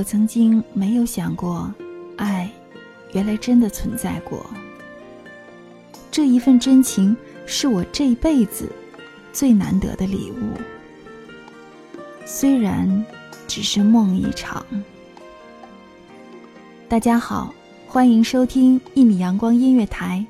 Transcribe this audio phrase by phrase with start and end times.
[0.00, 1.70] 我曾经没有想过，
[2.16, 2.50] 爱
[3.12, 4.46] 原来真的存在过。
[6.10, 8.72] 这一份真情是我这辈子
[9.30, 10.56] 最难得的礼物，
[12.24, 13.04] 虽然
[13.46, 14.64] 只是梦一场。
[16.88, 17.52] 大家好，
[17.86, 20.24] 欢迎收听一米阳光音乐台，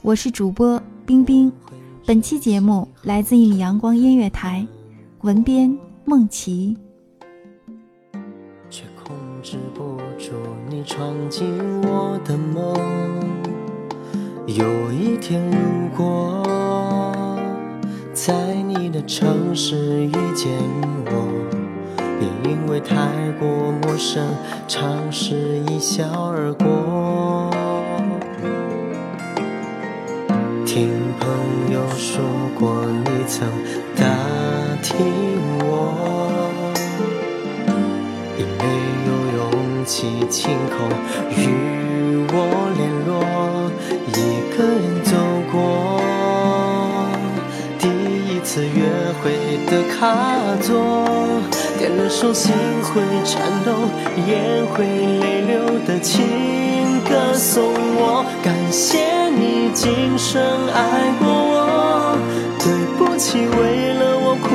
[0.00, 1.52] 我是主播冰冰。
[2.06, 4.66] 本期节目来自一米阳光音乐台，
[5.20, 6.74] 文编梦琪。
[11.02, 12.72] 闯进我的梦。
[14.46, 16.44] 有一天如果，
[18.14, 20.52] 在你的城市遇见
[21.06, 21.12] 我。
[22.20, 22.94] 别因为太
[23.40, 23.48] 过
[23.82, 24.24] 陌生，
[24.68, 27.50] 尝试一笑而过。
[30.64, 31.28] 听朋
[31.72, 32.22] 友说
[32.56, 33.48] 过，你曾
[33.96, 34.06] 打
[34.80, 34.96] 听
[35.64, 36.41] 我，
[39.82, 40.76] 有勇气亲口
[41.30, 42.34] 与我
[42.76, 43.10] 联络，
[44.06, 44.16] 一
[44.56, 45.10] 个人走
[45.50, 46.00] 过
[47.80, 48.84] 第一次约
[49.20, 50.00] 会的卡
[50.60, 50.70] 座。
[51.78, 52.52] 点了首心
[52.84, 53.72] 会颤抖、
[54.28, 56.22] 眼会泪流的情
[57.02, 57.64] 歌送
[57.96, 60.40] 我，感谢你今生
[60.72, 62.16] 爱过我，
[62.60, 64.54] 对不起为了我哭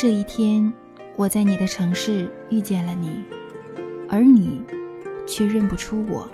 [0.00, 0.72] 这一天，
[1.16, 3.24] 我在你的城市遇见了你，
[4.08, 4.62] 而你
[5.26, 6.30] 却认不出我。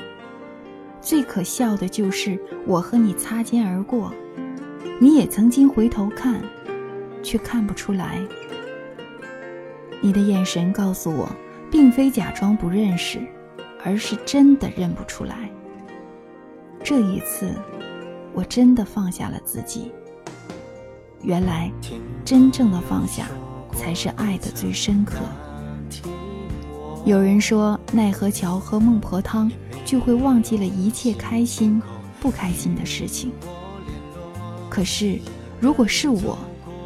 [1.01, 4.13] 最可笑的就是我和你擦肩而过。
[5.01, 6.43] 你也曾经回头看，
[7.23, 8.21] 却看不出来。
[10.03, 11.27] 你的眼神告诉我，
[11.71, 13.19] 并非假装不认识，
[13.83, 15.49] 而是真的认不出来。
[16.83, 17.51] 这一次，
[18.35, 19.91] 我真的放下了自己。
[21.23, 21.73] 原来，
[22.27, 23.27] 真正的放下，
[23.75, 25.17] 才是爱的最深刻。
[27.05, 29.51] 有人说，奈何桥喝孟婆汤，
[29.85, 31.83] 就会忘记了一切开心、
[32.19, 33.31] 不开心的事情。
[34.71, 35.19] 可是，
[35.61, 36.39] 如果是我，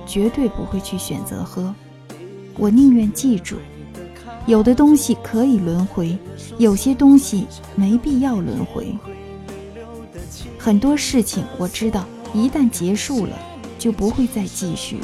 [0.06, 1.72] 绝对不会去选择喝。
[2.56, 3.56] 我宁愿记住，
[4.46, 6.18] 有的东西可以轮回，
[6.58, 8.92] 有些东西没必要轮回。
[10.58, 13.38] 很多事情我知道，一旦结束了，
[13.78, 14.98] 就不会再继续。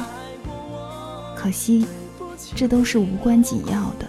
[1.44, 1.84] 可惜，
[2.56, 4.08] 这都是无关紧要的。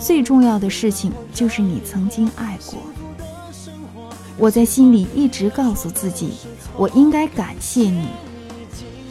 [0.00, 2.80] 最重要的事情就是你曾经爱过。
[4.36, 6.32] 我在心里一直告诉自己。
[6.76, 8.08] 我应该感谢你，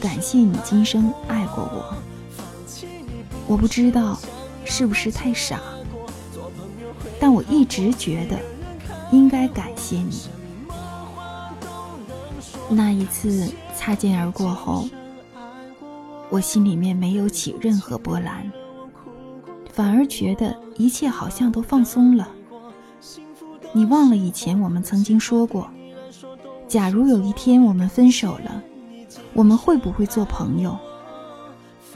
[0.02, 1.96] 感谢你今生爱过我。
[3.48, 4.20] 我不知道
[4.66, 5.62] 是不是太傻，
[7.22, 8.38] 但我一直觉得
[9.14, 10.24] 应该感谢你。
[12.70, 14.86] 那一次擦肩而过后，
[16.34, 18.52] 我心里面没有起任何波澜，
[19.72, 22.28] 反而觉得一切好像都放松了。
[23.72, 25.70] 你忘了以前我们曾经说过。
[26.68, 28.64] 假如有一天我们分手了，
[29.34, 30.76] 我们会不会做朋友？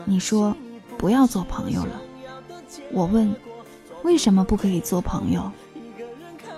[0.06, 0.56] 你说
[1.00, 2.00] 不要做朋友了。
[2.94, 3.36] 我问，
[4.04, 5.52] 为什么不可以做朋友？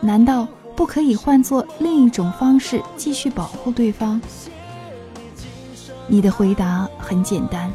[0.01, 4.19] 难道不可以换做另一种方式继续保护对方？
[6.11, 7.71] 你的回答很简单，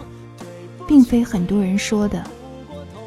[0.89, 2.23] 并非很多人说的，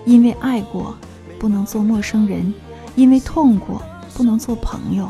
[0.06, 0.98] 因为爱过
[1.38, 2.54] 不能做陌生人，
[2.96, 3.82] 因为痛过
[4.14, 5.10] 不能做朋友。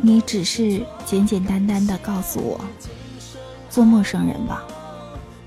[0.00, 2.60] 你只是简简单单的告诉我，
[3.68, 4.62] 做陌生人吧，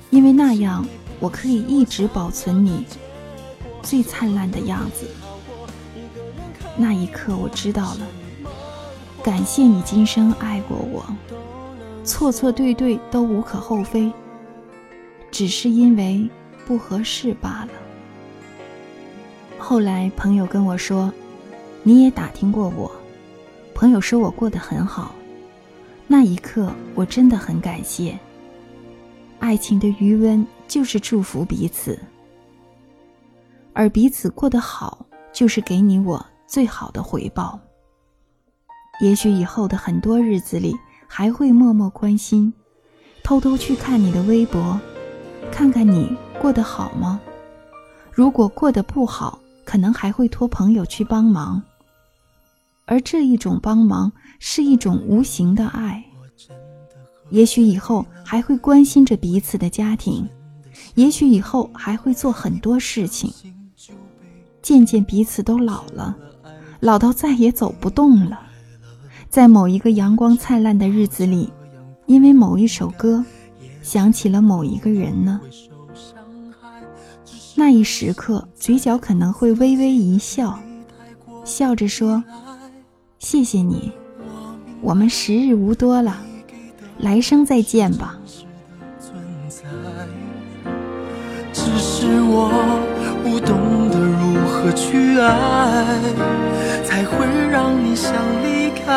[0.09, 0.85] 因为那样
[1.21, 2.85] 我可以一直保存你
[3.81, 5.07] 最灿烂的样子。
[6.75, 7.99] 那一刻，我知道了，
[9.23, 11.05] 感谢你今生爱过我，
[12.03, 14.11] 错错对对都无可厚非，
[15.29, 16.29] 只是因为
[16.65, 17.69] 不合适罢了。
[19.57, 21.11] 后来朋友跟我说，
[21.83, 22.91] 你也打听过我。
[23.73, 25.15] 朋友说我过得很好，
[26.07, 28.17] 那一刻我真的很感谢。
[29.39, 31.99] 爱情的余温就是祝福彼此，
[33.73, 37.59] 而彼此过得好，就是给你我最好的回报。
[39.01, 40.75] 也许以后的很多日子里，
[41.13, 42.53] 还会默默关心，
[43.21, 44.79] 偷偷去看你的微博，
[45.51, 47.19] 看看你过得好吗？
[48.13, 51.61] 如果过得不好，可能还会托朋友去帮忙。
[52.85, 54.09] 而这一种帮忙
[54.39, 56.01] 是一种无形的爱，
[57.29, 60.25] 也许以后还会关心着彼此的家庭，
[60.95, 63.33] 也许以后还会做很多事情。
[64.61, 66.15] 渐渐彼此都老了，
[66.79, 68.39] 老到再也走不动了。
[69.31, 71.53] 在某一个阳光灿烂的日子里，
[72.05, 73.23] 因为某一首歌，
[73.81, 75.39] 想起了某一个人呢。
[77.55, 80.59] 那一时刻，嘴角可能会微微一笑，
[81.45, 82.21] 笑着说。
[83.19, 83.93] 谢谢你，
[84.81, 86.17] 我们时日无多了，
[86.97, 88.19] 来生再见吧。
[91.53, 92.51] 只是我
[93.23, 95.85] 不懂得如何去爱，
[96.83, 98.13] 才会让你想
[98.43, 98.60] 离
[98.91, 98.95] 爱，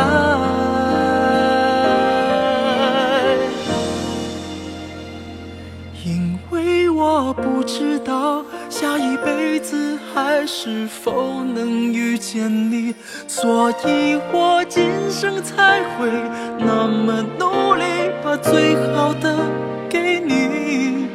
[6.04, 6.74] 因为。
[6.96, 12.94] 我不知道下一辈子还是否能遇见你，
[13.26, 16.08] 所以我今生才会
[16.58, 17.84] 那么努力，
[18.22, 19.36] 把最好的
[19.88, 21.08] 给你。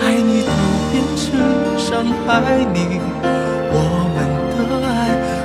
[0.00, 0.52] 爱你都
[0.90, 1.26] 变成
[1.76, 3.00] 伤害你，
[3.72, 3.76] 我
[4.14, 4.18] 们
[4.54, 4.56] 的
[4.86, 4.88] 爱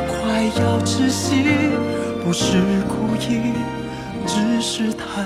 [0.07, 0.16] 快
[0.62, 1.30] 要窒息，
[2.23, 3.53] 不是故意，
[4.27, 5.21] 只是太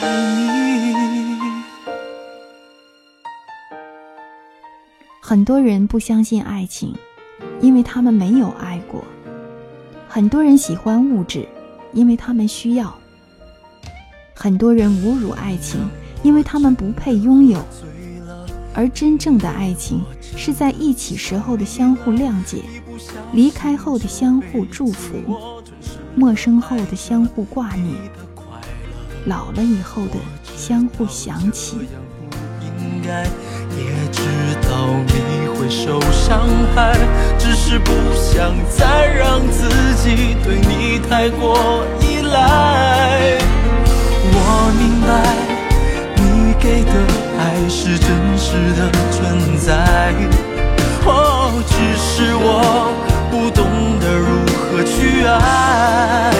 [0.00, 0.08] 爱
[0.46, 1.44] 你。
[5.20, 6.94] 很多人不相信爱情，
[7.60, 9.02] 因为他们没有爱过；
[10.08, 11.48] 很多人喜欢物质，
[11.92, 12.86] 因为他们需要；
[14.34, 15.80] 很多人侮辱爱情，
[16.22, 17.58] 因为他们不配拥有。
[18.76, 22.62] 而真正的爱情，是在一起时候的相互谅解，
[23.32, 25.53] 离开后的相互祝福，
[26.16, 27.94] 陌生后的相互挂念，
[29.26, 30.14] 老了以后的
[30.56, 31.78] 相互想起。
[33.76, 34.22] 也知
[34.62, 36.96] 道你会受伤害，
[37.38, 43.38] 只是不想再让自己对你太过依赖。
[44.32, 44.38] 我
[44.78, 45.12] 明白
[46.16, 46.92] 你给的
[47.38, 48.08] 爱是真
[48.38, 50.14] 实的存在，
[51.04, 52.90] 哦，只是我
[53.30, 53.62] 不懂
[54.74, 56.33] 何去爱，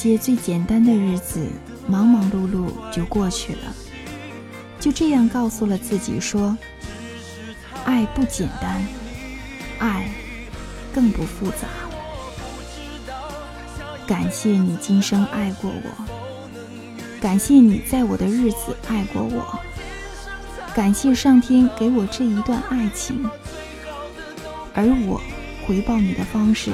[0.00, 1.46] 些最简单的日子，
[1.86, 3.58] 忙忙碌碌就过去了。
[4.78, 6.56] 就这样告诉了自己说
[7.84, 8.82] ：“爱不简单，
[9.78, 10.10] 爱
[10.90, 11.68] 更不复杂。”
[14.08, 15.90] 感谢你今生爱过我，
[17.20, 19.60] 感谢你在我的日子爱过我，
[20.74, 23.28] 感谢上天给我这一段爱情，
[24.72, 25.20] 而我
[25.66, 26.72] 回报你的方式。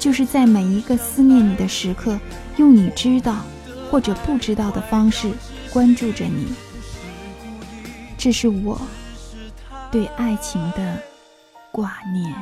[0.00, 2.18] 就是在每一个思念你的时刻，
[2.56, 3.44] 用你知道
[3.90, 5.30] 或者不知道的方式
[5.70, 6.46] 关注着你。
[8.16, 8.80] 这是我
[9.92, 10.98] 对爱情的
[11.70, 12.34] 挂念。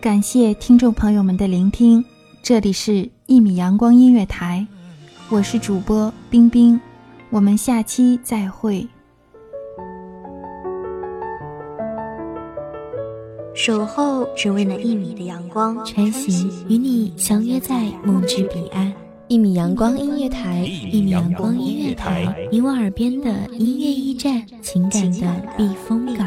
[0.00, 2.04] 感谢听众朋友们的聆听，
[2.42, 2.92] 这里是
[3.26, 4.66] 《一米阳光音乐台》。
[5.32, 6.80] 我是主播冰冰，
[7.30, 8.84] 我们下期再会。
[13.54, 18.92] 守候只为那一米的阳光，穿行与你相约在梦之彼岸。
[19.28, 26.26] 一米阳光音乐台，一米阳光音乐台，你我耳边的音乐驿站，情感的避风港。